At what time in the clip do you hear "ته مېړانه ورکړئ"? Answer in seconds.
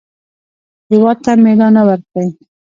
1.23-2.27